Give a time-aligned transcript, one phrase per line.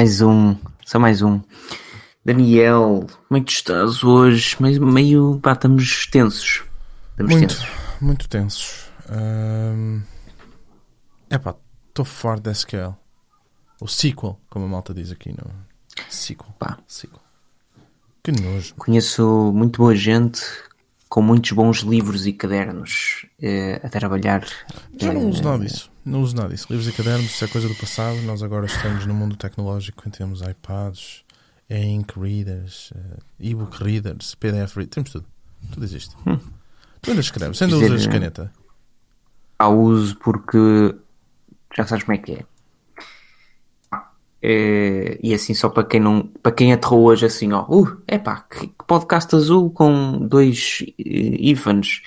[0.00, 0.56] Mais um.
[0.86, 1.42] Só mais um.
[2.24, 4.56] Daniel, como é que tu estás hoje?
[4.58, 6.64] Meio, meio pá, estamos tensos.
[7.10, 7.68] Estamos Muito, tensos.
[8.00, 8.90] muito tensos.
[9.10, 10.00] Ahm,
[11.30, 11.54] epá,
[11.88, 12.94] estou fora da SQL.
[13.78, 15.50] O sequel, como a malta diz aqui no
[16.08, 16.48] sequel.
[16.58, 16.78] Pá.
[16.88, 17.20] sequel.
[18.22, 18.74] Que nojo.
[18.76, 20.40] Conheço muito boa gente
[21.10, 24.46] com muitos bons livros e cadernos eh, a trabalhar.
[24.96, 25.90] Já não eh, uso nada disso.
[26.04, 26.68] Não uso nada disso.
[26.70, 28.22] Livros e cadernos, isso é coisa do passado.
[28.22, 31.24] Nós agora estamos no mundo tecnológico em temos iPads,
[31.68, 35.26] ink readers, eh, e-book readers, PDF readers, temos tudo.
[35.72, 36.14] Tudo existe.
[37.02, 38.52] Tu ainda escreves, ainda usas eh, caneta.
[39.58, 40.94] Pá, uso porque
[41.76, 42.46] já sabes como é que é.
[44.42, 48.40] É, e assim só para quem não para quem aterrou hoje assim ó uh, epá,
[48.40, 52.00] que podcast azul com dois eh, ífanes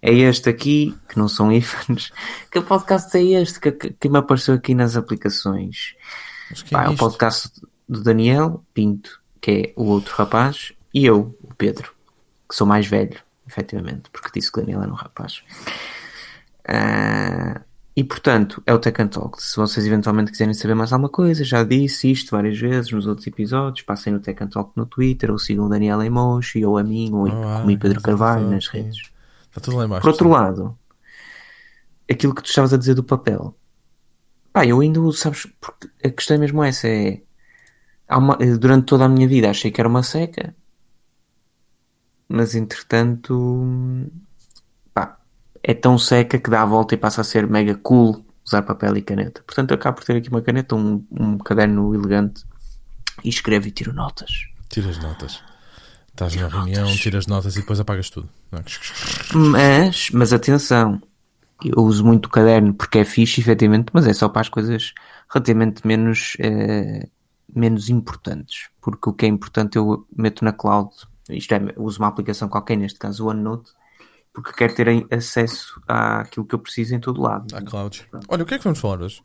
[0.00, 2.12] é este aqui que não são ífanes
[2.48, 5.96] que podcast é este que, que, que me apareceu aqui nas aplicações?
[6.52, 7.00] É Pá, é o isto?
[7.00, 11.92] podcast do Daniel Pinto que é o outro rapaz e eu, o Pedro
[12.48, 13.18] que sou mais velho,
[13.48, 15.42] efetivamente porque disse que o Daniel era um rapaz.
[16.68, 17.62] Ah,
[17.96, 19.42] e portanto, é o Tech and Talk.
[19.42, 23.26] Se vocês eventualmente quiserem saber mais alguma coisa, já disse isto várias vezes nos outros
[23.26, 23.84] episódios.
[23.84, 27.12] Passem no Tech and Talk no Twitter, ou sigam o Daniel Emoji, ou a mim,
[27.12, 29.10] ou Ah, comigo Pedro Carvalho nas redes.
[29.48, 30.02] Está tudo lá embaixo.
[30.02, 30.32] Por outro sim.
[30.32, 30.78] lado,
[32.10, 33.54] aquilo que tu estavas a dizer do papel,
[34.52, 37.20] pá, eu ainda uso, sabes, porque a questão é mesmo essa: é
[38.10, 40.54] uma- durante toda a minha vida achei que era uma seca,
[42.28, 43.34] mas entretanto,
[45.62, 48.96] é tão seca que dá a volta e passa a ser mega cool usar papel
[48.96, 49.42] e caneta.
[49.46, 52.44] Portanto, eu acabo por ter aqui uma caneta, um, um caderno elegante
[53.22, 54.46] e escrevo e tiro notas.
[54.68, 55.42] Tiras notas.
[56.08, 58.28] Estás na reunião, tiras notas e depois apagas tudo.
[58.52, 58.62] É?
[59.34, 61.00] Mas, mas atenção,
[61.64, 64.92] eu uso muito o caderno porque é fixe, efetivamente, mas é só para as coisas
[65.32, 67.08] relativamente menos, eh,
[67.54, 68.68] menos importantes.
[68.80, 70.90] Porque o que é importante eu meto na cloud,
[71.30, 73.70] isto é, uso uma aplicação qualquer, neste caso o OneNote,
[74.32, 77.54] porque quero ter acesso àquilo que eu preciso em todo lado.
[77.54, 78.06] Há clouds.
[78.28, 79.22] Olha, o que é que vamos falar hoje?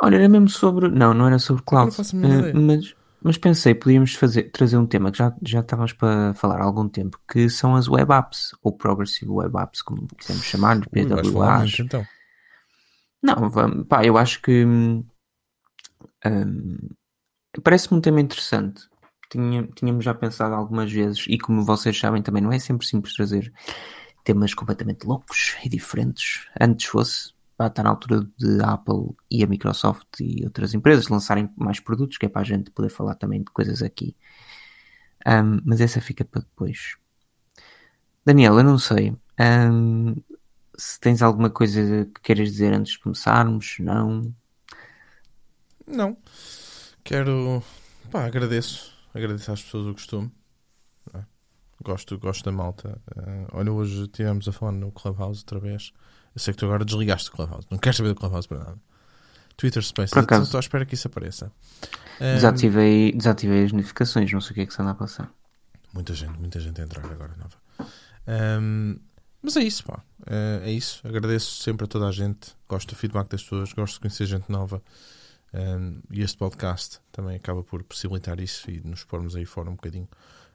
[0.00, 0.88] Olha, era mesmo sobre.
[0.88, 1.94] Não, não era sobre cloud.
[2.14, 2.54] Ideia.
[2.54, 6.64] mas, mas pensei, podíamos fazer, trazer um tema que já, já estávamos para falar há
[6.64, 11.04] algum tempo, que são as web apps, ou progressive web apps, como quisermos chamar, Ui,
[11.04, 11.80] vais falar muito, PWAs.
[11.80, 12.06] então.
[13.20, 15.04] Não, vamos, pá, eu acho que hum,
[16.24, 16.78] hum,
[17.64, 18.88] parece-me um tema interessante.
[19.30, 23.14] Tinha, tínhamos já pensado algumas vezes, e como vocês sabem, também não é sempre simples
[23.14, 23.52] trazer
[24.24, 26.46] temas completamente loucos e diferentes.
[26.60, 31.50] Antes fosse, pá, está na altura de Apple e a Microsoft e outras empresas lançarem
[31.56, 34.16] mais produtos, que é para a gente poder falar também de coisas aqui.
[35.26, 36.96] Hum, mas essa fica para depois.
[38.24, 39.16] Daniel, eu não sei.
[39.40, 40.14] hum,
[40.76, 44.32] se tens alguma coisa que queiras dizer antes de começarmos, não.
[45.86, 46.16] Não.
[47.02, 47.62] Quero.
[48.10, 48.97] Pá, agradeço.
[49.14, 50.30] Agradeço às pessoas o costume.
[51.14, 51.22] É?
[51.82, 53.00] Gosto, gosto da malta.
[53.16, 55.92] Eh, olha, hoje estivemos a falar no Clubhouse outra vez.
[56.34, 57.66] Eu sei que tu agora desligaste o Clubhouse.
[57.70, 58.78] Não queres saber do Clubhouse para nada.
[59.56, 60.12] Twitter Space.
[60.12, 60.44] Por acaso.
[60.44, 61.50] Estou à espera que isso apareça.
[62.20, 65.32] Eh, Desativei, desativei as notificações, não sei o que é que se anda a passar.
[65.92, 67.90] Muita gente, muita gente a entrar agora nova.
[68.26, 68.98] Ahm,
[69.42, 70.02] mas é isso, pá.
[70.26, 71.00] Eh, é isso.
[71.06, 72.54] Agradeço sempre a toda a gente.
[72.68, 74.82] Gosto do feedback das pessoas, gosto de conhecer gente nova.
[75.52, 79.74] Ahm, e este podcast também acaba por possibilitar isso e nos pormos aí fora um
[79.74, 80.08] bocadinho.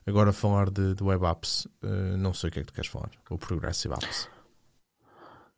[0.06, 2.90] Agora falar de, de web apps, eh, não sei o que é que tu queres
[2.90, 3.10] falar.
[3.30, 4.30] Ou progressive apps.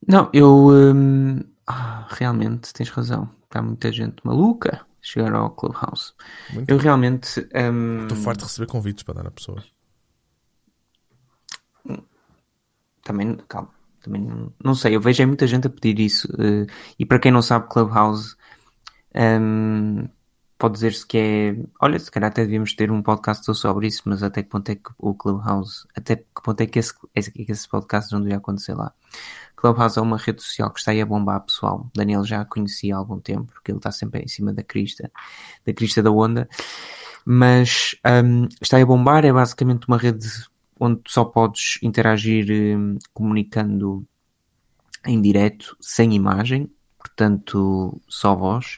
[0.07, 0.67] Não, eu.
[0.69, 3.29] hum, ah, realmente tens razão.
[3.43, 6.13] Está muita gente maluca chegar ao Clubhouse.
[6.53, 6.69] Muito.
[6.69, 7.39] Eu realmente.
[7.71, 9.63] hum, Estou farto de receber convites para dar a pessoas.
[13.03, 13.69] Também, calma,
[14.01, 16.27] também não, não sei, eu vejo muita gente a pedir isso.
[16.41, 16.65] eh,
[16.97, 18.35] e para quem não sabe, Clubhouse
[19.15, 20.07] hum,
[20.57, 21.55] pode dizer-se que é.
[21.79, 24.75] Olha, se calhar até devíamos ter um podcast sobre isso, mas até que ponto é
[24.75, 26.93] que o Clubhouse, até que ponto é que esse,
[27.31, 28.93] que esse podcast não devia acontecer lá?
[29.55, 31.89] Clubhouse é uma rede social que está aí a bombar, pessoal.
[31.95, 35.11] Daniel já a conhecia há algum tempo, porque ele está sempre em cima da crista,
[35.65, 36.47] da crista da onda.
[37.25, 40.27] Mas hum, está aí a bombar, é basicamente uma rede
[40.79, 44.05] onde só podes interagir hum, comunicando
[45.05, 46.69] em direto, sem imagem,
[47.05, 48.77] portanto, só voz.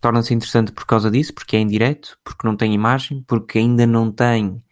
[0.00, 3.86] Torna-se interessante por causa disso, porque é em direto, porque não tem imagem, porque ainda
[3.86, 4.62] não tem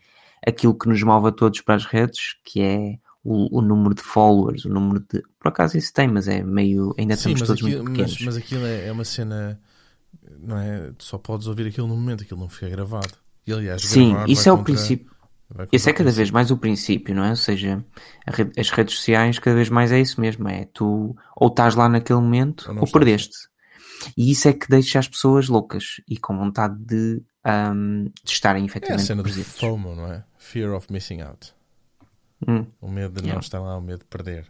[0.46, 4.02] aquilo que nos move a todos para as redes, que é o, o número de
[4.02, 5.22] followers, o número de.
[5.40, 6.94] Por acaso isso tem, mas é meio.
[6.96, 8.12] Ainda Sim, estamos todos aquilo, muito pequenos.
[8.18, 9.60] mas, mas aquilo é, é uma cena.
[10.38, 10.92] Não é?
[10.96, 13.14] Tu só podes ouvir aquilo no momento, aquilo não fica gravado.
[13.46, 15.13] E aliás, Sim, isso é o princípio.
[15.72, 17.30] Esse é cada o vez mais o princípio, não é?
[17.30, 17.84] Ou seja,
[18.26, 21.88] rede- as redes sociais cada vez mais é isso mesmo, é tu ou estás lá
[21.88, 23.36] naquele momento Ou ou perdeste.
[24.16, 27.22] E isso é que deixa as pessoas loucas e com vontade de,
[27.72, 29.58] um, de estarem É a efetivamente cena presentes.
[29.58, 30.24] FOMO, não é?
[30.38, 31.52] Fear of missing out.
[32.46, 32.66] Hum.
[32.80, 33.34] O medo de Yeah.
[33.34, 34.46] não estar lá, o medo de perder.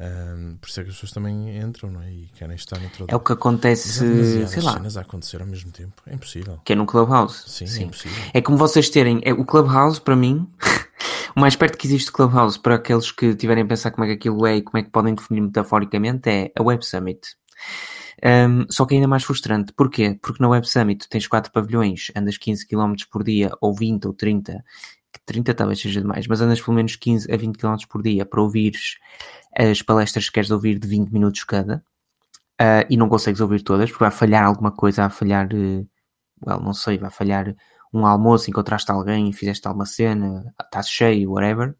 [0.00, 2.10] Ahm, por isso é que as pessoas também entram, não é?
[2.10, 5.70] E querem estar no É o que acontece, sei lá, cenas a acontecer ao mesmo
[5.70, 6.02] tempo.
[6.06, 6.58] É impossível.
[6.64, 7.44] que é no Clubhouse.
[7.46, 8.24] Sim, é impossível.
[8.32, 9.20] É como vocês terem.
[9.22, 10.48] É, o Clubhouse, para mim,
[11.36, 14.06] o mais perto que existe de Clubhouse, para aqueles que tiverem a pensar como é
[14.08, 17.20] que aquilo é e como é que podem definir metaforicamente, é a Web Summit.
[18.24, 19.72] Um, só que é ainda mais frustrante.
[19.74, 20.18] Porquê?
[20.22, 24.14] Porque na Web Summit tens quatro pavilhões, andas 15 km por dia, ou 20 ou
[24.14, 24.60] 30, que
[25.30, 28.42] 30 talvez seja demais, mas andas pelo menos 15 a 20 km por dia para
[28.42, 28.98] ouvires
[29.56, 31.84] as palestras que queres ouvir de 20 minutos cada,
[32.58, 35.86] ah, e não consegues ouvir todas, porque vai falhar alguma coisa, vai falhar, eh,
[36.46, 37.54] well, não sei, vai falhar
[37.92, 41.76] um almoço, encontraste alguém, fizeste alguma cena, estás cheio, whatever.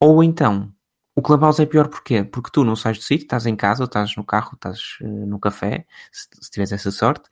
[0.00, 0.72] Ou então,
[1.16, 2.24] o Clubhouse é pior porquê?
[2.24, 5.06] Porque tu não sais do sítio, estás em casa, ou estás no carro, estás eh,
[5.06, 7.28] no café, se, se tiveres essa sorte,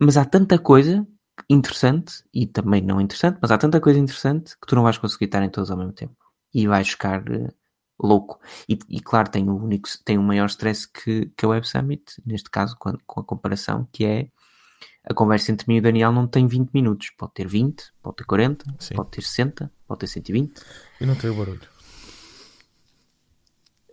[0.00, 1.06] mas há tanta coisa
[1.48, 5.26] interessante, e também não interessante, mas há tanta coisa interessante que tu não vais conseguir
[5.26, 6.16] estar em todos ao mesmo tempo.
[6.54, 7.48] E vais ficar eh,
[7.98, 8.40] louco.
[8.68, 12.04] E, e, claro, tem o único, tem o maior stress que, que a Web Summit,
[12.26, 14.28] neste caso, com a, com a comparação, que é
[15.04, 17.10] a conversa entre mim e o Daniel não tem 20 minutos.
[17.16, 18.94] Pode ter 20, pode ter 40, Sim.
[18.94, 20.62] pode ter 60, pode ter 120.
[21.00, 21.72] E não tem o barulho.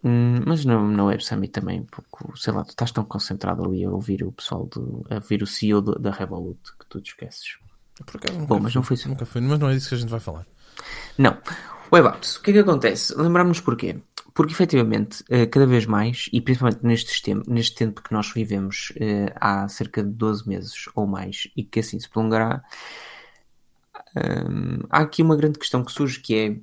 [0.03, 3.83] Hum, mas no, na Web Summit também, pouco, sei lá, tu estás tão concentrado ali
[3.83, 7.09] a ouvir o pessoal, do, a ouvir o CEO do- da Revolut que tu te
[7.09, 7.57] esqueces.
[8.05, 9.09] Por acaso Bom, mas fui, não foi isso.
[9.09, 10.45] Nunca fui, mas não é disso que a gente vai falar.
[11.17, 11.37] Não.
[11.91, 13.13] Web Apps, o que é que acontece?
[13.15, 13.97] Lembramos-nos porquê?
[14.33, 18.93] Porque efetivamente, eh, cada vez mais, e principalmente neste tempo, neste tempo que nós vivemos
[18.95, 22.63] eh, há cerca de 12 meses ou mais, e que assim se prolongará,
[24.15, 26.59] hum, há aqui uma grande questão que surge que é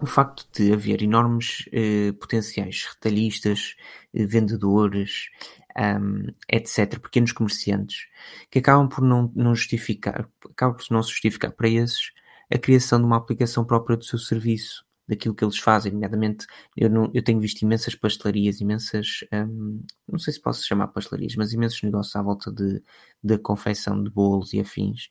[0.00, 3.76] o facto de haver enormes eh, potenciais retalhistas,
[4.14, 5.28] eh, vendedores,
[5.76, 8.06] hum, etc., pequenos comerciantes,
[8.50, 12.12] que acabam por não, não justificar, acabam por não justificar para esses
[12.52, 16.46] a criação de uma aplicação própria do seu serviço, daquilo que eles fazem, nomeadamente,
[16.76, 21.34] eu, não, eu tenho visto imensas pastelarias, imensas, hum, não sei se posso chamar pastelarias,
[21.36, 22.82] mas imensos negócios à volta de,
[23.22, 25.08] da confecção de bolos e afins,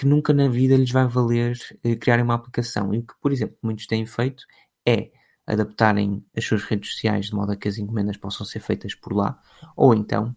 [0.00, 2.94] que nunca na vida lhes vai valer eh, criarem uma aplicação.
[2.94, 4.44] E o que, por exemplo, muitos têm feito
[4.88, 5.10] é
[5.46, 9.12] adaptarem as suas redes sociais de modo a que as encomendas possam ser feitas por
[9.12, 9.38] lá,
[9.76, 10.34] ou então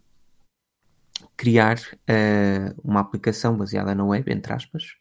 [1.34, 4.96] criar eh, uma aplicação baseada na web, entre aspas,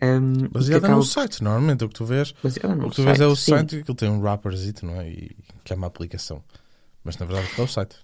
[0.00, 2.94] um, e que Baseada acaba no site, normalmente o que tu vês, baseada o que
[2.94, 3.50] tu vês é o sim.
[3.50, 5.10] site, que ele tem um wrapperzito, não é?
[5.10, 6.44] E que é uma aplicação.
[7.02, 7.96] Mas na verdade é o site.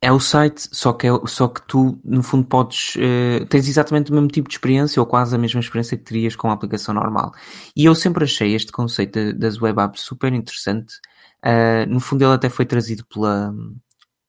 [0.00, 2.94] É o site, só que, é, só que tu, no fundo, podes.
[2.96, 6.36] eh, tens exatamente o mesmo tipo de experiência, ou quase a mesma experiência que terias
[6.36, 7.32] com a aplicação normal.
[7.76, 10.94] E eu sempre achei este conceito da- das web apps super interessante.
[11.42, 13.52] Ah, no fundo, ele até foi trazido pela,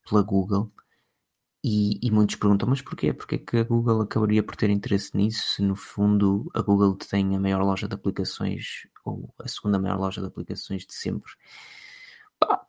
[0.09, 0.71] pela Google.
[1.63, 3.13] E, e muitos perguntam, mas porquê?
[3.13, 7.35] Porquê que a Google acabaria por ter interesse nisso se no fundo a Google tem
[7.35, 11.31] a maior loja de aplicações ou a segunda maior loja de aplicações de sempre?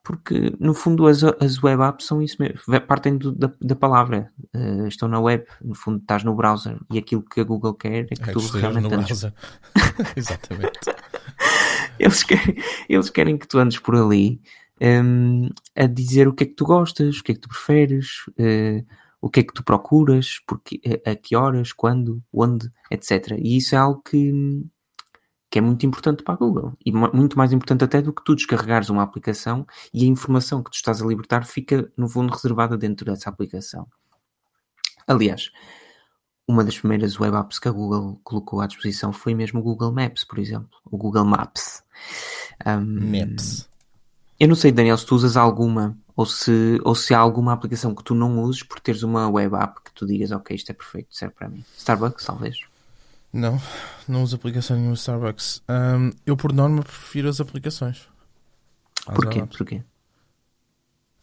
[0.03, 4.33] Porque no fundo as, as web apps são isso mesmo, partem do- da, da palavra,
[4.55, 8.07] Eh, estão na web, no fundo estás no browser e aquilo que a Google quer
[8.11, 9.35] é que É tu realmente no andes browser.
[10.17, 10.79] Exatamente.
[11.99, 12.57] eles querem,
[12.89, 14.41] eles querem que tu andes por ali
[14.81, 18.07] hum, a dizer o que é que tu gostas, o que é que tu preferes,
[18.39, 18.83] eh,
[19.21, 23.37] o que é que tu procuras, porque, a, a que horas, quando, onde, etc.
[23.39, 24.65] E isso é algo que,
[25.51, 26.73] que é muito importante para a Google.
[26.87, 30.63] E mu- muito mais importante até do que tu descarregares uma aplicação e a informação
[30.63, 33.87] que tu estás a libertar fica, no fundo, reservada dentro dessa aplicação.
[35.09, 35.51] Aliás,
[36.47, 39.93] uma das primeiras web apps que a Google colocou à disposição foi mesmo o Google
[39.93, 40.71] Maps, por exemplo.
[40.85, 41.83] O Google Maps.
[42.65, 43.69] Um, Maps.
[44.39, 47.95] Eu não sei, Daniel, se tu usas alguma ou se, ou se há alguma aplicação
[47.95, 50.75] que tu não uses por teres uma web app que tu digas, ok, isto é
[50.75, 51.65] perfeito, serve para mim.
[51.77, 52.61] Starbucks, talvez.
[53.33, 53.61] Não,
[54.09, 55.63] não uso aplicação nenhuma Starbucks.
[55.69, 58.09] Ahm, eu, por norma, prefiro as aplicações.
[59.07, 59.39] Porquê?
[59.39, 59.57] apps.
[59.57, 59.85] Porquê?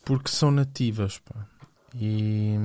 [0.05, 1.45] Porque são nativas, pá.
[1.93, 2.55] E...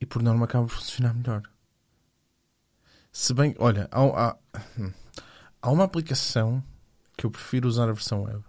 [0.00, 1.42] E por norma acaba por funcionar melhor.
[3.10, 3.56] Se bem...
[3.58, 4.36] Olha, há, há,
[4.78, 4.92] hum,
[5.60, 6.62] há uma aplicação
[7.16, 8.44] que eu prefiro usar a versão web.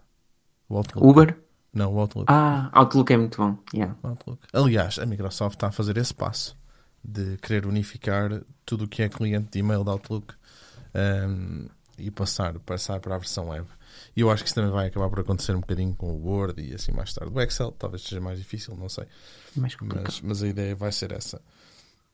[0.98, 1.42] Uber?
[1.74, 2.32] Não, o Outlook.
[2.32, 3.58] Ah, Outlook é muito bom.
[3.74, 3.96] Yeah.
[4.04, 4.46] Outlook.
[4.54, 6.56] Aliás, a Microsoft está a fazer esse passo
[7.08, 10.34] de querer unificar tudo o que é cliente de e-mail de Outlook
[10.94, 13.66] ehm, e passar, passar para a versão web.
[14.16, 16.62] E eu acho que isso também vai acabar por acontecer um bocadinho com o Word
[16.62, 17.34] e assim mais tarde.
[17.34, 19.06] O Excel talvez seja mais difícil, não sei.
[19.56, 19.76] Mais.
[19.82, 21.42] Mas, mas a ideia vai ser essa.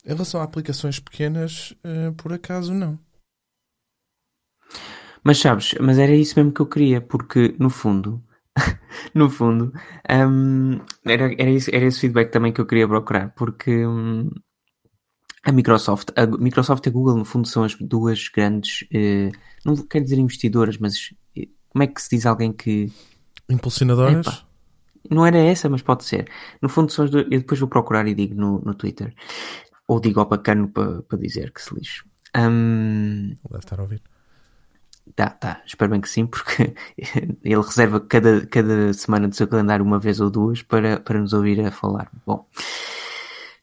[0.06, 3.00] Em relação a aplicações pequenas, eh, por acaso não.
[5.24, 8.22] Mas sabes, mas era isso mesmo que eu queria, porque no fundo
[9.14, 9.74] no fundo,
[10.10, 14.30] um, era, era, esse, era esse feedback também que eu queria procurar, porque um,
[15.44, 19.32] a Microsoft, a Microsoft e a Google, no fundo, são as duas grandes, eh,
[19.66, 22.92] não quero dizer investidoras, mas eh, como é que se diz alguém que.
[23.50, 24.26] Impulsionadoras?
[24.26, 24.48] Epa,
[25.10, 26.30] não era essa, mas pode ser.
[26.62, 29.14] No fundo, são as duas, eu depois vou procurar e digo no, no Twitter.
[29.86, 32.04] Ou digo ao bacano para, para dizer que se lixe.
[32.36, 34.02] Um, Deve estar a ouvir.
[35.16, 36.74] Tá, tá, espero bem que sim, porque
[37.44, 41.34] ele reserva cada, cada semana do seu calendário uma vez ou duas para, para nos
[41.34, 42.10] ouvir a falar.
[42.26, 42.48] Bom,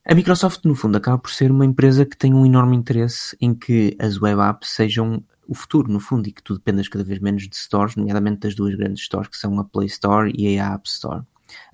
[0.04, 3.54] a Microsoft, no fundo, acaba por ser uma empresa que tem um enorme interesse em
[3.54, 7.18] que as web apps sejam o futuro, no fundo, e que tu dependas cada vez
[7.18, 10.74] menos de stores, nomeadamente das duas grandes stores que são a Play Store e a
[10.74, 11.22] App Store.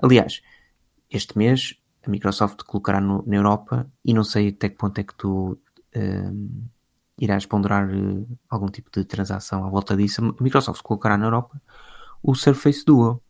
[0.03, 0.41] Aliás,
[1.11, 1.75] este mês
[2.07, 5.59] a Microsoft colocará no, na Europa e não sei até que ponto é que tu.
[5.95, 6.67] Um,
[7.19, 10.23] irás ponderar uh, algum tipo de transação à volta disso.
[10.23, 11.61] A Microsoft colocará na Europa
[12.23, 13.23] o Surface Duo.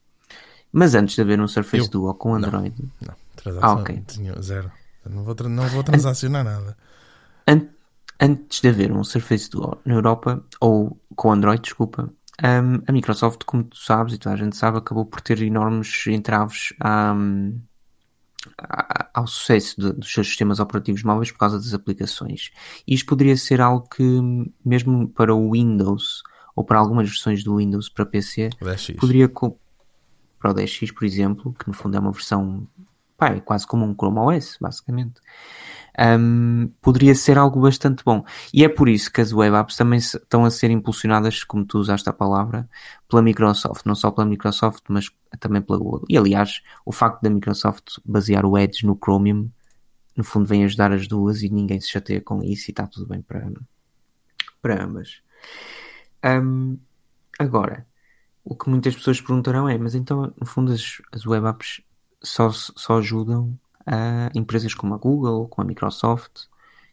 [0.72, 1.90] Mas antes de haver um Surface Eu?
[1.90, 2.74] Duo com Android.
[2.78, 3.14] Não, não.
[3.36, 4.02] transação ah, okay.
[4.40, 4.70] zero.
[5.08, 6.76] Não vou, não vou transacionar nada.
[7.46, 7.68] An
[8.20, 12.10] antes de haver um Surface Duo na Europa, ou com Android, desculpa,
[12.42, 16.06] um, a Microsoft, como tu sabes e toda a gente sabe, acabou por ter enormes
[16.06, 16.74] entraves
[17.18, 17.58] um,
[19.14, 22.50] ao sucesso de, dos seus sistemas operativos móveis por causa das aplicações.
[22.86, 24.20] E isto poderia ser algo que,
[24.64, 26.22] mesmo para o Windows
[26.54, 28.50] ou para algumas versões do Windows para PC,
[28.98, 32.66] poderia para o 10X, por exemplo, que no fundo é uma versão
[33.16, 35.20] pá, é quase como um Chrome OS, basicamente
[35.98, 38.24] um, poderia ser algo bastante bom.
[38.52, 41.78] E é por isso que as web apps também estão a ser impulsionadas, como tu
[41.78, 42.68] usaste a palavra,
[43.08, 43.86] pela Microsoft.
[43.86, 46.04] Não só pela Microsoft, mas também pela Google.
[46.08, 49.50] E aliás, o facto da Microsoft basear o Edge no Chromium,
[50.16, 53.06] no fundo, vem ajudar as duas e ninguém se chateia com isso e está tudo
[53.06, 53.50] bem para,
[54.60, 55.22] para ambas.
[56.24, 56.78] Um,
[57.38, 57.86] agora,
[58.44, 61.80] o que muitas pessoas perguntarão é, mas então, no fundo, as, as web apps
[62.26, 66.46] só, só ajudam a empresas como a Google, como a Microsoft,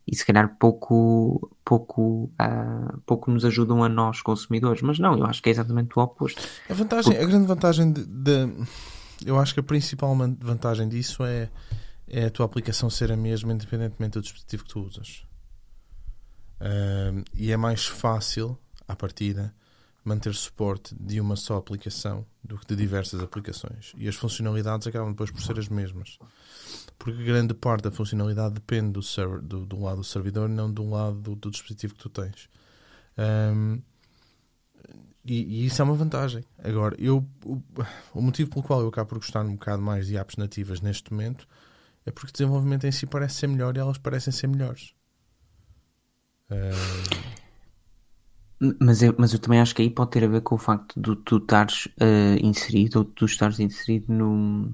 [0.06, 4.82] e se calhar pouco, pouco, uh, pouco nos ajudam a nós consumidores.
[4.82, 6.42] Mas não, eu acho que é exatamente o oposto.
[6.70, 7.25] A, vantagem, Porque...
[7.25, 8.68] a grande vantagem de, de,
[9.25, 11.50] Eu acho que a principal vantagem disso é,
[12.08, 15.25] é a tua aplicação ser a mesma, independentemente do dispositivo que tu usas.
[16.60, 19.54] Uh, e é mais fácil, à partida,
[20.04, 23.94] manter suporte de uma só aplicação do que de diversas aplicações.
[23.98, 26.18] E as funcionalidades acabam depois por ser as mesmas.
[27.00, 30.90] Porque grande parte da funcionalidade depende do, server, do, do lado do servidor não do
[30.90, 32.50] lado do, do dispositivo que tu tens.
[33.18, 33.82] Um,
[35.26, 36.44] e, e, isso é uma vantagem.
[36.62, 37.62] Agora, eu, o,
[38.14, 41.12] o, motivo pelo qual eu acabo por gostar um bocado mais de apps nativas neste
[41.14, 41.48] momento
[42.06, 44.94] é porque o desenvolvimento em si parece ser melhor e elas parecem ser melhores.
[46.52, 47.23] Um,
[48.80, 51.00] mas eu, mas eu também acho que aí pode ter a ver com o facto
[51.00, 54.72] de tu estares uh, inserido ou tu estares inserido no,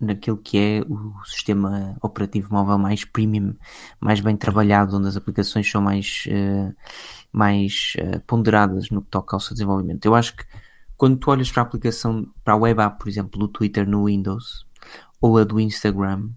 [0.00, 3.54] naquilo que é o sistema operativo móvel mais premium,
[4.00, 6.74] mais bem trabalhado, onde as aplicações são mais, uh,
[7.32, 10.04] mais uh, ponderadas no que toca ao seu desenvolvimento.
[10.06, 10.44] Eu acho que
[10.96, 14.06] quando tu olhas para a aplicação, para a web app, por exemplo, do Twitter no
[14.06, 14.66] Windows
[15.20, 16.30] ou a do Instagram,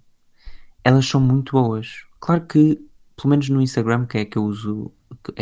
[0.84, 2.06] elas são muito boas.
[2.20, 2.76] Claro que,
[3.16, 4.92] pelo menos no Instagram, que é que eu uso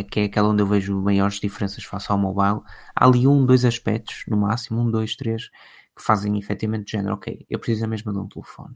[0.09, 2.61] que é aquela onde eu vejo maiores diferenças face ao mobile,
[2.95, 5.49] há ali um, dois aspectos, no máximo, um, dois, três,
[5.95, 8.75] que fazem efetivamente de género, ok, eu preciso mesmo de um telefone.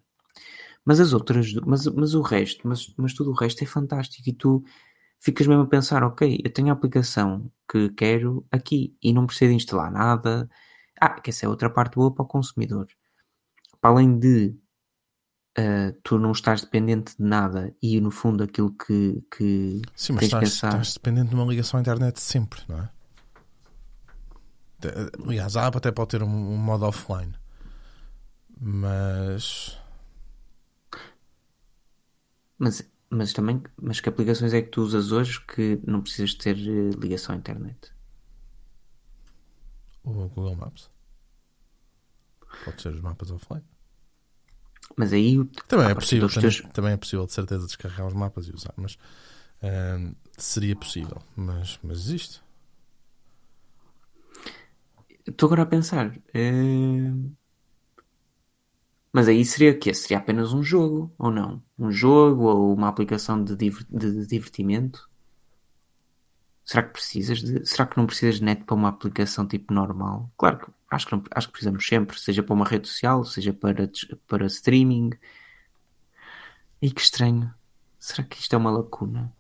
[0.85, 4.33] Mas as outras, mas, mas o resto, mas, mas tudo o resto é fantástico e
[4.33, 4.63] tu
[5.19, 9.53] ficas mesmo a pensar, ok, eu tenho a aplicação que quero aqui e não preciso
[9.53, 10.49] instalar nada.
[10.99, 12.87] Ah, que essa é outra parte boa para o consumidor.
[13.81, 14.55] Para além de
[15.57, 20.25] uh, tu não estás dependente de nada e no fundo aquilo que, que Sim, mas
[20.25, 20.67] estás, pensar...
[20.69, 22.89] estás dependente de uma ligação à internet sempre, não é?
[25.25, 27.33] Aliás, a app até pode ter um, um modo offline,
[28.59, 29.77] mas.
[32.57, 36.55] Mas, mas também, mas que aplicações é que tu usas hoje que não precisas ter
[36.55, 37.91] eh, ligação à internet?
[40.03, 40.89] O Google Maps.
[42.63, 43.65] Pode ser os mapas offline.
[44.95, 46.73] Mas aí também é possível, também, teus...
[46.73, 51.79] também, é possível de certeza descarregar os mapas e usar, mas uh, seria possível, mas,
[51.83, 52.41] mas existe.
[55.27, 56.15] Estou agora a pensar.
[56.15, 57.35] Uh...
[59.11, 59.93] Mas aí seria o quê?
[59.93, 61.63] Seria apenas um jogo, ou não?
[61.79, 63.85] Um jogo ou uma aplicação de, diver...
[63.89, 65.09] de divertimento?
[66.65, 67.65] Será que precisas de.
[67.65, 70.31] Será que não precisas de net para uma aplicação tipo normal?
[70.37, 73.53] Claro que acho que, não, acho que precisamos sempre, seja para uma rede social, seja
[73.53, 73.89] para,
[74.27, 75.11] para streaming.
[76.81, 77.53] E que estranho.
[77.99, 79.33] Será que isto é uma lacuna?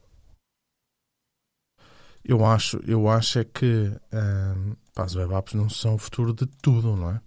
[2.23, 6.33] Eu acho, eu acho é que hum, pá, as web apps não são o futuro
[6.33, 7.21] de tudo, não é?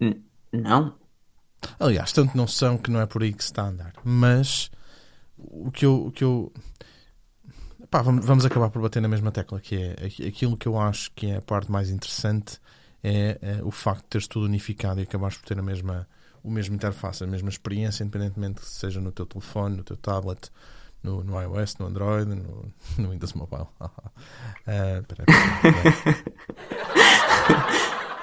[0.00, 0.98] N não.
[1.80, 3.94] Aliás, tanto não são que não é por aí que se está a andar.
[4.04, 4.70] Mas
[5.38, 6.52] o que eu, o que eu
[7.94, 11.30] pá, vamos, acabar por bater na mesma tecla, que é aquilo que eu acho que
[11.30, 12.58] é a parte mais interessante
[13.04, 16.08] é, é o facto de teres tudo unificado e acabares por ter a mesma,
[16.42, 20.50] o mesmo interface, a mesma experiência, independentemente que seja no teu telefone, no teu tablet,
[21.04, 23.68] no, no iOS, no Android, no, no Windows Mobile.
[23.80, 23.88] uh,
[25.06, 25.24] peraí,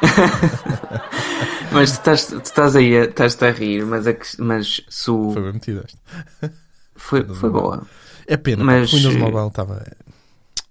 [1.71, 5.31] mas tu estás, tu estás aí estás a rir, mas, a, mas se o...
[5.31, 6.53] Foi bem metido esta.
[6.93, 7.87] Foi, foi boa.
[8.27, 9.85] É pena, Mas- o Windows Mobile estava.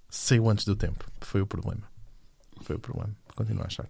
[0.09, 1.05] Saiu antes do tempo.
[1.21, 1.83] Foi o problema.
[2.61, 3.09] Foi o problema.
[3.35, 3.87] Continuo a achar.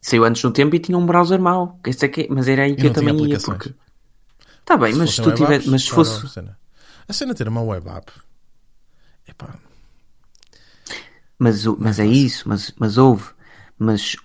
[0.00, 1.78] Saiu antes do tempo e tinha um browser mau.
[1.86, 3.38] Esse é que, mas era aí que eu também ia.
[3.38, 3.74] Porque...
[4.64, 6.24] Tá bem, mas se tu tiver, mas se fosse.
[6.26, 6.58] A cena.
[7.08, 8.12] a cena de ter uma web app.
[9.26, 9.54] Epá,
[11.38, 13.24] Mas, mas é isso, mas, mas houve.
[13.78, 14.16] Mas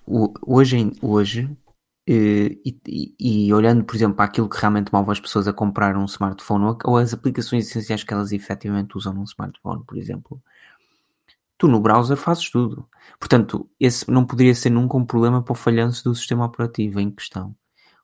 [0.45, 1.62] hoje, hoje eh,
[2.07, 3.15] e, e-
[3.47, 6.65] e olhando, por exemplo, para aquilo que realmente move as pessoas a comprar um smartphone
[6.65, 10.41] ou, ou as aplicações essenciais que elas efetivamente usam num smartphone, por exemplo,
[11.57, 12.87] tu no browser fazes tudo.
[13.19, 17.11] Portanto, esse não poderia ser nunca um problema para o falhanço do sistema operativo em
[17.11, 17.55] questão.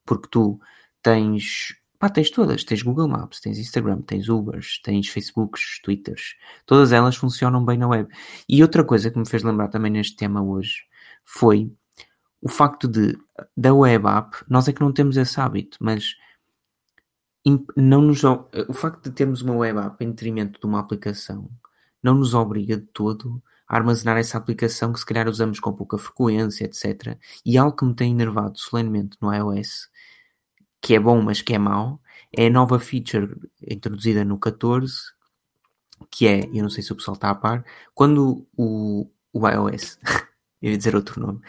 [0.05, 0.59] Porque tu
[1.01, 2.63] tens, pá, tens todas.
[2.63, 6.35] Tens Google Maps, tens Instagram, tens Ubers, tens Facebooks, Twitters.
[6.65, 8.09] Todas elas funcionam bem na web.
[8.47, 10.83] E outra coisa que me fez lembrar também neste tema hoje
[11.25, 11.71] foi
[12.41, 13.17] o facto de,
[13.55, 16.15] da web app, nós é que não temos esse hábito, mas
[17.75, 21.49] não nos, o facto de termos uma web app em detrimento de uma aplicação
[22.01, 25.97] não nos obriga de todo a armazenar essa aplicação que se calhar usamos com pouca
[25.97, 27.17] frequência, etc.
[27.45, 29.89] E algo que me tem enervado solenemente no iOS,
[30.81, 32.01] que é bom, mas que é mau,
[32.35, 34.93] é a nova feature introduzida no 14,
[36.09, 39.99] que é, eu não sei se o pessoal está a par, quando o, o iOS,
[40.61, 41.39] ia dizer outro nome,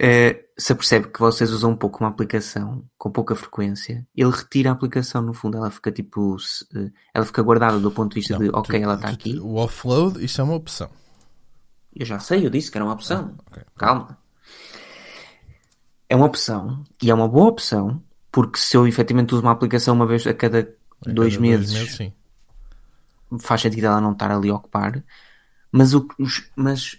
[0.00, 4.70] eh, se apercebe que vocês usam um pouco uma aplicação com pouca frequência, ele retira
[4.70, 8.20] a aplicação no fundo, ela fica tipo, se- eh, ela fica guardada do ponto de
[8.20, 9.38] vista não, de, tu- ok, ela está tu- aqui.
[9.38, 10.88] O offload, isso é uma opção.
[11.94, 13.34] Eu já sei, eu disse que era uma opção.
[13.50, 13.62] Ok.
[13.76, 14.18] Calma.
[16.08, 19.94] É uma opção e é uma boa opção porque se eu efetivamente uso uma aplicação
[19.94, 20.60] uma vez a cada
[21.06, 22.12] A dois cada meses, sim.
[23.40, 25.02] faz sentido ela não estar ali a ocupar.
[25.72, 26.06] Mas, o,
[26.54, 26.96] mas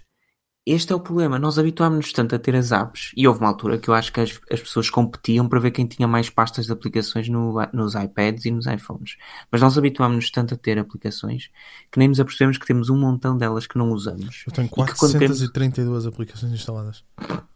[0.73, 1.37] este é o problema.
[1.39, 4.19] Nós habituámos-nos tanto a ter as apps e houve uma altura que eu acho que
[4.21, 8.45] as, as pessoas competiam para ver quem tinha mais pastas de aplicações no nos iPads
[8.45, 9.17] e nos iPhones.
[9.51, 11.49] Mas nós habituámos-nos tanto a ter aplicações
[11.91, 14.43] que nem nos apercebemos que temos um montão delas que não usamos.
[14.47, 17.03] Eu tenho E que quando temos- 432 aplicações instaladas.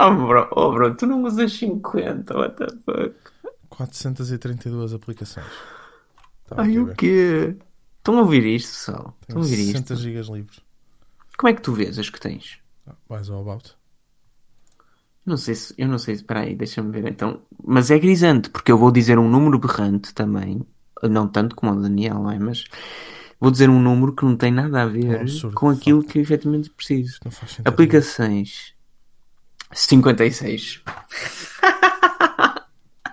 [0.00, 3.14] Oh bro, oh bro, tu não usas 50, what the fuck?
[3.70, 5.46] 432 aplicações.
[6.50, 7.56] Estava Ai, aqui a o quê?
[7.98, 9.16] Estão a ouvir isto, pessoal?
[9.20, 10.02] Estão a ouvir 60 isto?
[10.02, 10.60] gigas livres.
[11.36, 12.58] Como é que tu vês as que tens?
[12.86, 13.76] Ah, Mais ou about.
[15.26, 17.42] Não sei se, eu não sei, espera aí, deixa-me ver então.
[17.62, 20.62] Mas é grisante, porque eu vou dizer um número berrante também,
[21.02, 22.38] não tanto como o Daniel, não é?
[22.38, 22.64] Mas
[23.38, 26.18] vou dizer um número que não tem nada a ver Um absurdo, com aquilo que
[26.18, 27.10] efetivamente preciso.
[27.12, 27.68] Isto não faz sentido.
[27.68, 28.72] Aplicações
[29.70, 30.82] 56.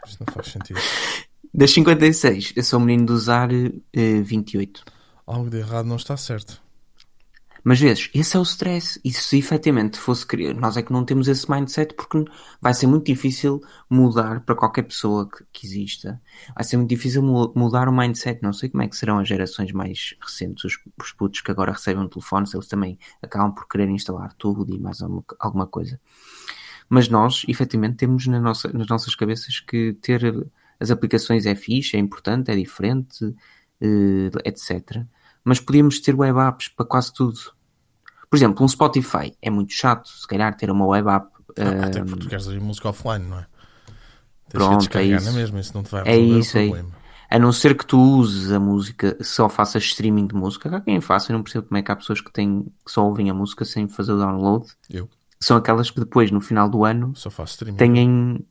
[0.08, 0.80] Isto não faz sentido.
[1.58, 4.84] Das 56, eu sou um menino de usar eh, 28.
[5.26, 6.62] Algo de errado não está certo.
[7.64, 9.00] Mas vezes, esse é o stress.
[9.06, 12.26] E se efetivamente fosse criar, nós é que não temos esse mindset porque
[12.62, 16.22] vai ser muito difícil mudar para qualquer pessoa que, que exista.
[16.54, 18.44] Vai ser muito difícil mu- mudar o mindset.
[18.44, 21.72] Não sei como é que serão as gerações mais recentes, os, os putos que agora
[21.72, 25.68] recebem um telefone, se eles também acabam por querer instalar tudo e mais alguma, alguma
[25.68, 26.02] coisa.
[26.90, 30.46] Mas nós, efetivamente, temos na nossa, nas nossas cabeças que ter
[30.80, 33.34] as aplicações é fixe, é importante, é diferente,
[33.82, 35.04] eh, etc.
[35.44, 37.40] Mas podíamos ter web apps para quase tudo.
[38.30, 41.28] Por exemplo, um Spotify é muito chato, se calhar, ter uma web app.
[41.58, 43.48] Ah, Até porque tu queres ouvir música offline, não é?
[44.50, 45.32] Tens Pronto, que é descarregar isso.
[45.32, 46.86] na mesma, isso não te vai É isso o aí.
[47.30, 50.76] A não ser que tu uses a música, só faças streaming de música.
[50.76, 53.06] Há quem faça, eu não percebo como é que há pessoas que, têm, que só
[53.06, 54.68] ouvem a música sem fazer o download.
[54.90, 55.10] Eu
[55.40, 57.78] são aquelas que depois, no final do ano, só faço streaming.
[57.78, 58.46] têm.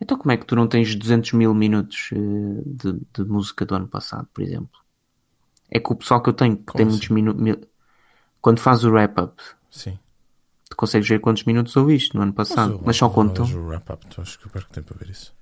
[0.00, 2.16] Então, como é que tu não tens 200 mil minutos eh,
[2.66, 4.78] de, de música do ano passado, por exemplo?
[5.70, 6.90] É que o pessoal que eu tenho, que Como tem assim?
[6.92, 7.68] muitos minutos.
[8.40, 9.98] Quando faz o wrap-up, Sim.
[10.68, 13.46] tu consegues ver quantos minutos ouviste no ano passado, mas, eu- só contam.
[13.46, 15.32] o wrap-up, tu achas que eu perco tempo a ver isso?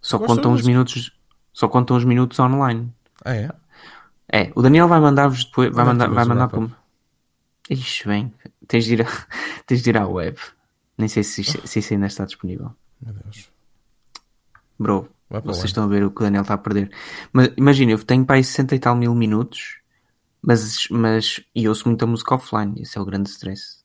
[0.00, 1.12] Só contam os minutos.
[1.52, 2.92] Só contam os minutos online.
[3.24, 3.50] Ah, é?
[4.32, 5.74] É, o Daniel vai mandar-vos depois.
[5.74, 6.68] Vai é mandar, vai mandar para.
[7.70, 8.32] Ixi, bem.
[8.68, 9.06] Tens de, ir a,
[9.66, 10.36] tens de ir à web.
[10.98, 12.72] Nem sei se, se isso ainda está disponível.
[13.00, 13.53] Meu Deus.
[14.78, 16.90] Bro, Vai vocês estão a ver o que o Daniel está a perder.
[17.32, 19.78] Mas imagina, eu tenho para aí 60 e tal mil minutos
[20.42, 23.82] Mas, mas e ouço muita música offline, esse é o grande stress.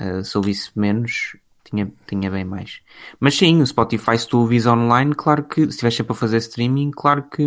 [0.00, 2.80] Uh, se ouvisse menos, tinha, tinha bem mais.
[3.18, 6.38] Mas sim, o Spotify, se tu ouvis online, claro que, se estiveres sempre a fazer
[6.38, 7.46] streaming, claro que,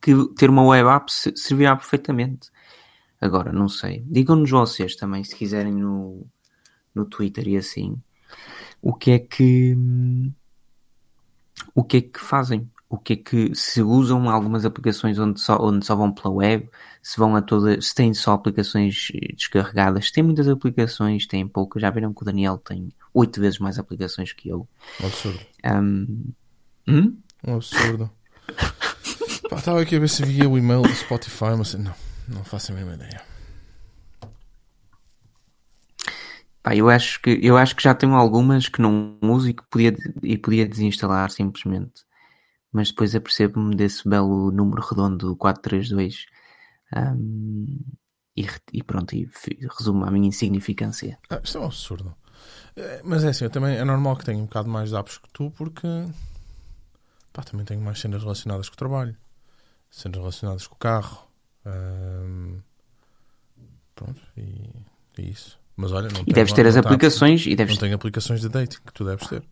[0.00, 2.50] que ter uma web app servirá perfeitamente.
[3.20, 4.04] Agora, não sei.
[4.06, 6.26] Digam-nos vocês também, se quiserem no,
[6.94, 8.00] no Twitter e assim,
[8.82, 9.76] o que é que
[11.74, 12.70] o que é que fazem?
[12.88, 16.68] O que é que se usam algumas aplicações onde só, onde só vão pela web,
[17.02, 21.90] se vão a todas, se têm só aplicações descarregadas, tem muitas aplicações, tem poucas, já
[21.90, 24.68] viram que o Daniel tem oito vezes mais aplicações que eu.
[25.00, 25.40] Um absurdo.
[25.64, 26.32] Um,
[26.88, 27.18] hum?
[27.46, 28.10] um absurdo.
[29.52, 31.94] Estava aqui a ver se via o e-mail do Spotify, mas não,
[32.28, 33.35] não faço a mesma ideia.
[36.66, 39.62] Pá, eu acho que eu acho que já tenho algumas que não uso e que
[39.70, 42.04] podia, e podia desinstalar simplesmente.
[42.72, 46.26] Mas depois apercebo-me desse belo número redondo 432
[46.92, 47.78] um,
[48.36, 49.30] e, e, pronto, e
[49.78, 51.16] resumo a minha insignificância.
[51.30, 52.16] Ah, isto é um absurdo.
[52.74, 55.18] É, mas é assim, eu também é normal que tenha um bocado mais de apps
[55.18, 55.86] que tu porque
[57.32, 59.16] pá, também tenho mais cenas relacionadas com o trabalho,
[59.88, 61.28] cenas relacionadas com o carro.
[61.64, 62.60] Um,
[63.94, 64.68] pronto, e
[65.16, 65.64] é isso.
[65.76, 67.46] Mas olha, não e deves ter as aplicações.
[67.46, 67.74] E deves...
[67.74, 69.44] Não tenho aplicações de dating que tu deves ter.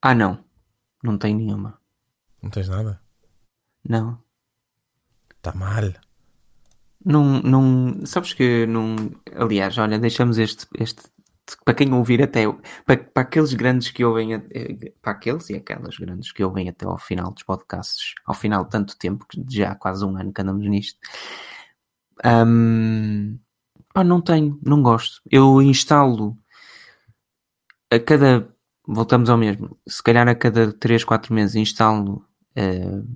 [0.00, 0.44] Ah, não.
[1.02, 1.78] Não tenho nenhuma.
[2.42, 3.00] Não tens nada?
[3.88, 4.20] Não.
[5.36, 5.92] Está mal.
[7.04, 8.04] Não, não.
[8.04, 8.96] Sabes que não.
[9.36, 10.66] Aliás, olha, deixamos este.
[10.78, 11.02] este
[11.64, 12.44] para quem ouvir até.
[12.84, 14.40] Para, para aqueles grandes que ouvem.
[15.00, 18.14] Para aqueles e aquelas grandes que ouvem até ao final dos podcasts.
[18.24, 20.98] Ao final de tanto tempo, que já há quase um ano que andamos nisto.
[22.24, 23.38] Um,
[23.92, 25.20] Pá, não tenho, não gosto.
[25.30, 26.36] Eu instalo
[27.90, 28.48] a cada.
[28.86, 29.78] Voltamos ao mesmo.
[29.86, 32.24] Se calhar a cada 3, 4 meses instalo
[32.58, 33.06] uh,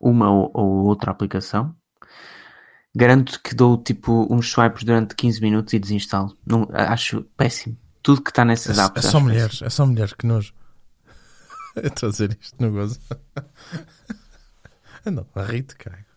[0.00, 1.74] uma ou, ou, outra aplicação.
[2.94, 6.36] Garanto que dou tipo uns swipes durante 15 minutos e desinstalo.
[6.44, 7.78] Não, acho péssimo.
[8.02, 9.04] Tudo que está nessas é, apps.
[9.04, 9.66] É só mulheres, péssimo.
[9.66, 10.52] é só mulheres que nojo.
[11.76, 12.98] Estou a dizer isto, não gozo.
[15.06, 16.09] não, ri-te, cara.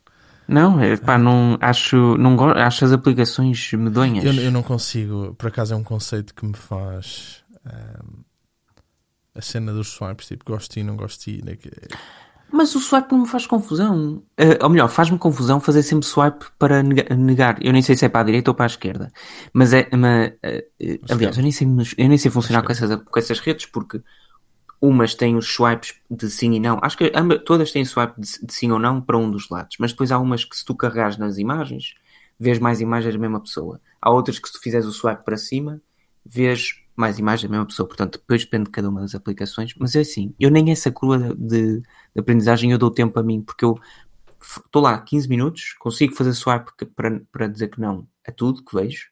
[0.53, 4.23] Não, é, pá, não acho, não gosto, acho as aplicações medonhas.
[4.23, 8.23] Eu, eu não consigo, por acaso é um conceito que me faz um,
[9.35, 11.57] a cena dos swipes, tipo, gosto e não gosto né,
[12.51, 14.21] Mas o swipe não me faz confusão.
[14.39, 17.57] Uh, ou melhor, faz-me confusão fazer sempre swipe para negar.
[17.59, 19.11] Eu nem sei se é para a direita ou para a esquerda.
[19.51, 19.89] Mas é.
[19.91, 23.65] Mas, uh, aliás, eu nem sei, eu nem sei funcionar com essas, com essas redes
[23.65, 24.03] porque
[24.83, 26.77] umas têm os swipes de sim e não.
[26.81, 27.09] Acho que
[27.45, 29.77] todas têm swipe de, de, sim ou não para um dos lados.
[29.79, 31.93] Mas depois há umas que se tu carregares nas imagens,
[32.37, 33.79] vês mais imagens da mesma pessoa.
[34.01, 35.81] Há outras que se tu fizeres o swipe para cima,
[36.25, 37.87] vês mais imagens da mesma pessoa.
[37.87, 39.73] Portanto, depois depende de cada uma das aplicações.
[39.79, 43.41] Mas é assim, eu nem essa curva de, de aprendizagem eu dou tempo a mim,
[43.41, 43.79] porque eu
[44.41, 48.75] estou lá 15 minutos, consigo fazer swipe para, para dizer que não a tudo que
[48.75, 49.07] vejo.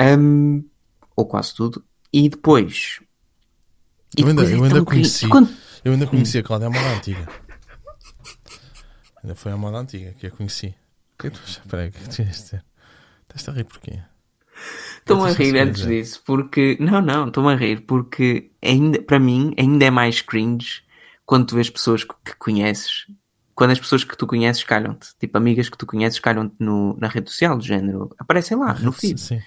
[0.00, 0.68] Um,
[1.14, 1.84] ou quase tudo.
[2.12, 2.98] E depois
[4.16, 5.50] eu ainda, eu ainda conheci, quando...
[5.84, 7.28] eu ainda conheci a Cláudia à moda antiga.
[9.22, 10.74] Ainda foi a moda antiga que a conheci.
[11.22, 12.64] Espera aí, o que tinhas de dizer?
[13.22, 14.00] Estás a rir porquê?
[14.98, 16.76] Estou-me a rir antes disso, porque.
[16.80, 20.82] Não, não, estou-me a rir porque ainda, para mim ainda é mais cringe
[21.24, 23.06] quando tu vês pessoas que conheces.
[23.54, 27.30] Quando as pessoas que tu conheces calham-te, tipo amigas que tu conheces calham-te na rede
[27.30, 29.20] social, do género, aparecem lá, no feed.
[29.20, 29.40] Sim.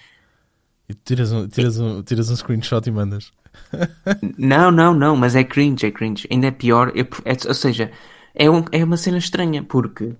[0.88, 3.32] E tiras um, tiras, um, tiras um screenshot e mandas.
[4.38, 6.28] não, não, não, mas é cringe, é cringe.
[6.30, 7.90] Ainda é pior, é, é, ou seja,
[8.34, 10.16] é, um, é uma cena estranha, porque uh,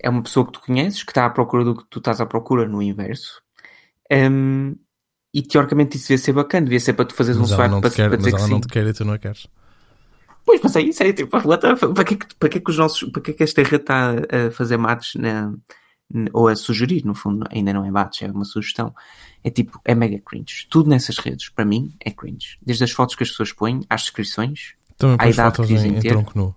[0.00, 2.26] é uma pessoa que tu conheces, que está à procura do que tu estás à
[2.26, 3.40] procura no inverso.
[4.10, 4.74] Um,
[5.32, 7.90] e teoricamente isso devia ser bacana, devia ser para tu fazeres mas um swipe para,
[7.90, 8.52] quer, para dizer mas que ela sim.
[8.52, 9.46] não te quer e tu não a queres.
[10.44, 11.30] Pois, mas é isso, é tipo,
[11.94, 14.76] para que, para que, que os nossos, para que, que esta rede está a fazer
[14.76, 15.54] mates na,
[16.32, 18.94] ou a sugerir, no fundo, ainda não é bates, é uma sugestão.
[19.44, 20.66] É tipo, é mega cringe.
[20.70, 22.58] Tudo nessas redes, para mim, é cringe.
[22.62, 25.96] Desde as fotos que as pessoas põem, às descrições, Também à idade fotos que dizem
[25.96, 26.08] em, ter.
[26.08, 26.54] em tronco nu.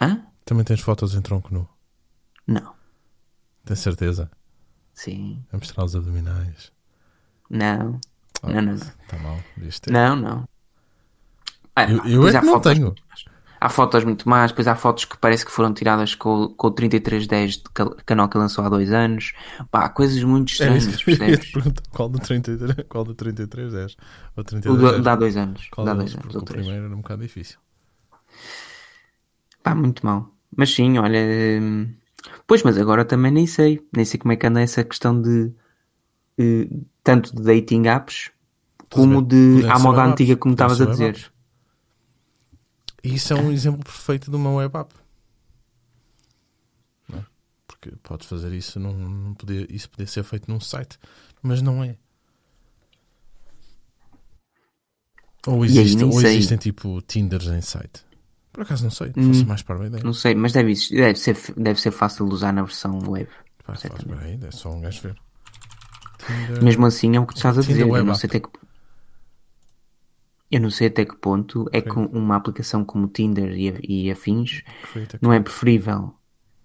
[0.00, 0.24] Hã?
[0.44, 1.68] Também tens fotos em tronco nu.
[2.46, 2.74] Não.
[3.64, 4.30] Tens certeza?
[4.94, 5.44] Sim.
[5.52, 6.72] A mostrar os abdominais.
[7.48, 8.00] Não.
[8.42, 8.74] Ah, não, não.
[8.74, 9.38] Está mal.
[9.56, 9.90] devias ter.
[9.92, 10.48] Não, não.
[11.76, 12.04] Ah, Eu, não.
[12.04, 12.94] eu Depois é que não fotos tenho.
[13.64, 16.70] Há fotos muito mais, depois há fotos que parece que foram tiradas com, com o
[16.72, 19.32] 3310 de canal que lançou há dois anos.
[19.70, 21.52] Pá, coisas muito Era estranhas, te percebes?
[21.92, 22.86] Qual do 33?
[22.88, 23.96] Qual do 33 10?
[24.36, 25.04] Ou O 32 do, 10?
[25.04, 25.68] dá dois anos.
[25.70, 27.58] Qual Dá dois anos o primeiro era um bocado difícil.
[29.62, 30.28] Pá, muito mal.
[30.56, 31.18] Mas sim, olha.
[31.60, 31.94] hum,
[32.46, 33.80] Pois, mas agora também nem sei.
[33.94, 35.52] Nem sei como é que anda essa questão de.
[36.38, 36.68] eh,
[37.04, 38.30] tanto de dating apps
[38.90, 39.66] como de.
[39.68, 41.32] À moda antiga, como estavas a dizer.
[43.04, 44.94] E isso é um exemplo perfeito de uma web app.
[47.12, 47.18] É?
[47.66, 50.98] Porque podes fazer isso, num, num poder, isso podia ser feito num site,
[51.42, 51.96] mas não é.
[55.46, 58.04] Ou, existe, ou existem tipo Tinders em site.
[58.52, 59.28] Por acaso não sei, Hum.
[59.32, 60.04] fosse mais para a ideia.
[60.04, 63.28] Não sei, mas deve, deve, ser, deve ser fácil de usar na versão web.
[63.64, 63.84] Pá, faz,
[64.22, 65.16] aí, é só um gajo ver.
[66.24, 67.88] Tinder, Mesmo assim é o que tu estás a Tinder dizer.
[67.88, 68.20] Eu Web não App.
[68.20, 68.48] sei até que
[70.52, 74.62] eu não sei até que ponto é que uma aplicação como Tinder e, e afins
[75.20, 76.14] não é preferível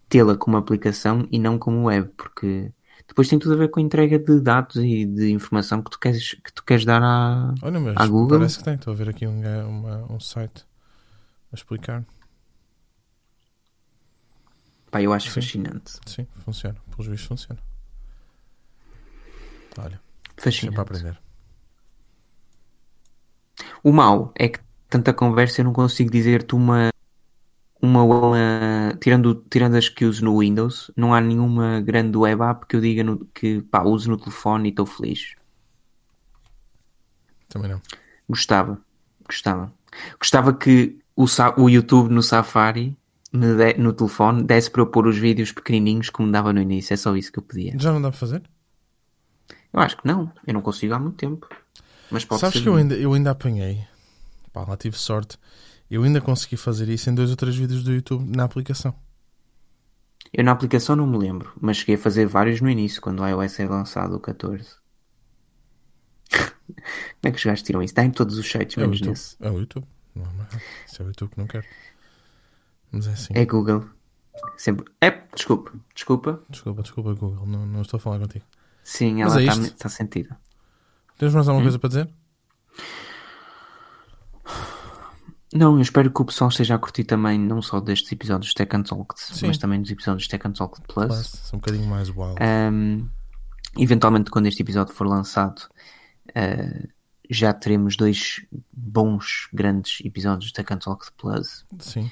[0.09, 2.71] tê-la como aplicação e não como web, porque
[3.07, 5.99] depois tem tudo a ver com a entrega de dados e de informação que tu
[5.99, 7.53] queres, que tu queres dar à.
[7.61, 8.37] Olha, mas à Google?
[8.39, 8.75] parece que tem.
[8.75, 10.65] Estou a ver aqui um, uma- um site
[11.51, 12.05] a explicar.
[14.91, 15.41] Pá, eu acho Sim.
[15.41, 15.99] fascinante.
[16.05, 16.77] Sim, funciona.
[16.91, 17.59] Pelos vistos funciona.
[19.77, 19.99] Olha,
[20.37, 20.81] sempre a Fascinante.
[20.81, 21.19] aprender.
[23.87, 26.89] O mau é que tanta conversa eu não consigo dizer-te uma.
[27.81, 32.65] Uma, uma- tirando, tirando as que uso no Windows, não há nenhuma grande web app
[32.65, 35.35] que eu diga no- que pá, uso no telefone e estou feliz.
[37.47, 37.81] Também não.
[38.27, 38.81] Gostava,
[39.25, 39.71] gostava.
[40.19, 41.25] Gostava que o,
[41.57, 42.93] o YouTube no Safari,
[43.31, 46.93] de- no telefone, desse para eu pôr os vídeos pequenininhos como dava no início.
[46.93, 47.73] É só isso que eu pedia.
[47.79, 48.41] Já não dá para fazer?
[49.71, 50.29] Eu acho que não.
[50.45, 51.47] Eu não consigo há muito tempo.
[52.11, 52.63] Mas pode Sabes ser.
[52.63, 53.85] que eu ainda, eu ainda apanhei.
[54.53, 55.37] Pá, lá tive sorte.
[55.89, 58.93] Eu ainda consegui fazer isso em dois ou três vídeos do YouTube na aplicação.
[60.33, 63.27] Eu na aplicação não me lembro, mas cheguei a fazer vários no início, quando o
[63.27, 64.65] iOS é lançado o 14.
[66.31, 67.93] Como é que os gajos tiram isso?
[67.95, 69.09] Dá em todos os sites, É menos YouTube.
[69.11, 69.35] nesse.
[69.39, 69.87] É o YouTube.
[70.13, 70.61] Não, é nada.
[70.85, 71.65] Isso é o YouTube que não quero.
[72.91, 73.33] Mas é assim.
[73.35, 73.85] É Google.
[74.57, 74.85] Sempre.
[75.01, 76.43] É, desculpa, desculpa.
[76.49, 77.45] Desculpa, desculpa, Google.
[77.45, 78.45] Não, não estou a falar contigo.
[78.83, 79.77] Sim, ela é está isto.
[79.77, 80.37] tá sentida.
[81.17, 81.51] Tens mais Hum?
[81.51, 82.09] alguma coisa para dizer?
[85.53, 88.55] Não, eu espero que o pessoal esteja a curtir também, não só destes episódios de
[88.55, 91.07] Tech and Talk, mas também dos episódios de Tech and Talk Plus.
[91.07, 92.35] Plus, são um bocadinho mais wild.
[92.41, 93.09] Um,
[93.77, 95.61] eventualmente, quando este episódio for lançado,
[96.29, 96.87] uh,
[97.29, 102.11] já teremos dois bons, grandes episódios de Tech and Talk Plus Sim.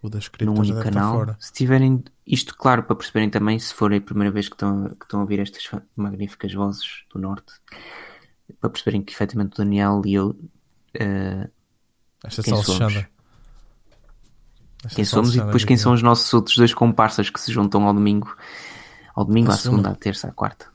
[0.00, 1.14] O das num criptas já único canal.
[1.14, 1.36] fora.
[1.40, 5.04] Se tiverem isto claro para perceberem também, se for a primeira vez que estão, que
[5.04, 7.52] estão a ouvir estas magníficas vozes do Norte,
[8.60, 11.50] para perceberem que efetivamente o Daniel e eu uh,
[12.24, 12.90] Esta Quem salsichada.
[12.90, 13.06] somos?
[14.84, 17.52] Esta quem somos e depois que quem são os nossos outros dois comparsas que se
[17.52, 18.36] juntam ao domingo,
[19.14, 19.90] ao domingo, À à segunda, segunda.
[19.90, 20.66] à terça, à quarta.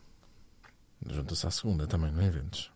[1.06, 2.70] Junta-se à segunda também, não inventes.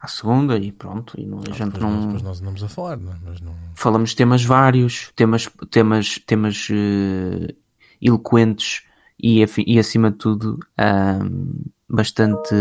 [0.00, 1.18] à segunda e pronto.
[1.18, 3.16] E não, a gente não, nós, depois nós andamos a falar, não é?
[3.24, 3.54] Mas não.
[3.74, 7.54] falamos temas vários, temas, temas, temas eh,
[8.00, 8.82] eloquentes
[9.18, 10.58] e, e acima de tudo
[11.88, 12.54] bastante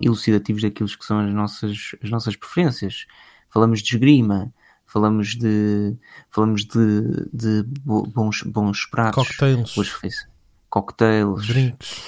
[0.00, 3.06] elucidativos daquilo que são as nossas, as nossas preferências.
[3.48, 4.52] Falamos de esgrima,
[4.86, 5.96] falamos de,
[6.30, 10.28] falamos de, de bo- bons, bons pratos, Cocktails, boas refeições,
[10.68, 12.02] cocktails, drinks,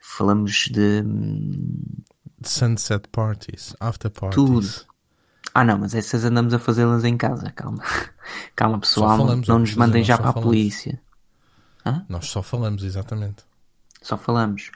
[0.00, 1.76] falamos de hum,
[2.42, 4.34] sunset parties, after parties.
[4.34, 4.68] Tudo.
[5.52, 7.82] Ah não, mas essas andamos a fazê-las em casa, calma.
[8.56, 10.50] Calma pessoal, não- falamos, nos mandem já para só a falamos.
[10.52, 11.00] polícia.
[12.08, 13.44] Nós só falamos, exatamente.
[14.00, 14.70] Só falamos.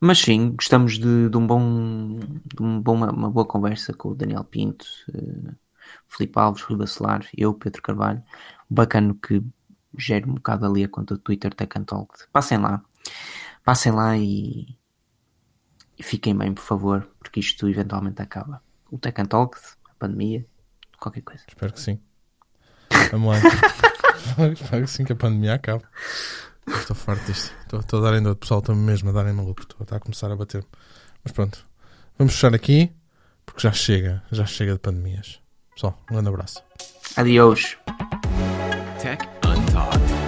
[0.00, 4.14] Mas sim, gostamos de, de um bom, de um bom uma, boa conversa com o
[4.14, 5.54] Daniel Pinto, eh,
[6.08, 8.22] Filipe Alves, Rui Bacelar, eu, Pedro Carvalho.
[8.70, 9.42] Bacana que
[9.96, 12.14] gera um bocado ali a conta do Twitter Tech Talk.
[12.32, 12.82] Passem lá.
[13.64, 14.76] Passem lá e,
[15.98, 18.62] e fiquem bem, por favor, porque isto eventualmente acaba.
[18.90, 19.58] O Tech Talk,
[19.88, 20.46] a pandemia,
[20.98, 21.42] qualquer coisa.
[21.48, 22.00] Espero que sim.
[23.10, 23.38] Vamos lá.
[24.52, 25.84] Espero que sim, que a pandemia acabe.
[26.76, 27.52] Estou farto disto.
[27.62, 28.32] Estou, estou a dar ainda.
[28.32, 29.62] O pessoal está mesmo a dar em maluco.
[29.62, 30.64] Estou, está a começar a bater.
[31.24, 31.64] Mas pronto.
[32.18, 32.92] Vamos fechar aqui.
[33.44, 34.22] Porque já chega.
[34.30, 35.40] Já chega de pandemias.
[35.74, 36.62] Pessoal, um grande abraço.
[37.16, 37.76] Adiós.
[39.00, 40.27] Tech Untalked.